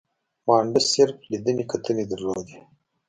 [0.47, 2.57] مانډس صرف لیدنې کتنې درلودې.